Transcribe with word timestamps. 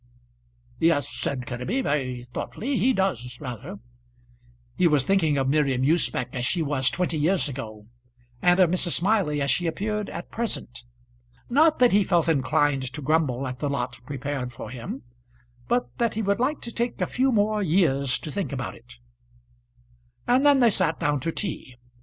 "Yes," 0.79 1.07
said 1.07 1.45
Kenneby, 1.45 1.83
very 1.83 2.27
thoughtfully, 2.33 2.75
"he 2.77 2.91
does 2.91 3.37
rather." 3.39 3.77
He 4.75 4.87
was 4.87 5.03
thinking 5.05 5.37
of 5.37 5.47
Miriam 5.47 5.83
Usbech 5.83 6.33
as 6.33 6.43
she 6.43 6.63
was 6.63 6.89
twenty 6.89 7.19
years 7.19 7.47
ago, 7.47 7.85
and 8.41 8.59
of 8.59 8.71
Mrs. 8.71 8.93
Smiley 8.93 9.43
as 9.43 9.51
she 9.51 9.67
appeared 9.67 10.09
at 10.09 10.31
present. 10.31 10.85
Not 11.51 11.77
that 11.77 11.91
he 11.91 12.03
felt 12.03 12.27
inclined 12.27 12.91
to 12.93 13.01
grumble 13.03 13.45
at 13.45 13.59
the 13.59 13.69
lot 13.69 13.99
prepared 14.07 14.51
for 14.53 14.71
him, 14.71 15.03
but 15.67 15.95
that 15.99 16.15
he 16.15 16.23
would 16.23 16.39
like 16.39 16.61
to 16.61 16.71
take 16.71 16.99
a 16.99 17.05
few 17.05 17.31
more 17.31 17.61
years 17.61 18.17
to 18.21 18.31
think 18.31 18.51
about 18.51 18.73
it. 18.73 18.97
And 20.25 20.43
then 20.43 20.61
they 20.61 20.71
sat 20.71 20.99
down 20.99 21.19
to 21.19 21.31
tea. 21.31 21.75